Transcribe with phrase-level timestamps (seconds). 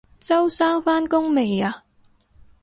[0.19, 1.83] 周生返工未啊？